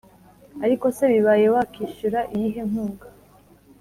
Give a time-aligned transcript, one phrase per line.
[0.65, 3.07] ariko se bibaye wakishyura iyihe nkunga